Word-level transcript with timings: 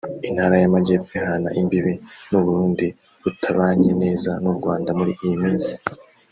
Intara 0.27 0.55
y’Amajyepfo 0.61 1.11
ihana 1.19 1.49
imbibi 1.59 1.93
n’u 2.29 2.39
Burundi 2.45 2.87
butabanye 3.21 3.91
neza 4.01 4.31
n’u 4.43 4.53
Rwanda 4.57 4.89
muri 4.99 5.11
iyi 5.25 5.37
minsi 5.43 5.73